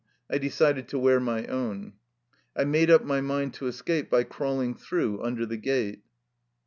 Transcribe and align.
I 0.31 0.39
decided 0.39 0.87
to 0.87 0.97
wear 0.97 1.19
my 1.19 1.45
own. 1.45 1.93
I 2.57 2.63
made 2.63 2.89
up 2.89 3.05
my 3.05 3.21
mind 3.21 3.53
to 3.53 3.67
escape 3.67 4.09
by 4.09 4.23
crawl 4.23 4.59
ing 4.61 4.73
through 4.73 5.21
under 5.21 5.45
the 5.45 5.57
gate. 5.57 6.01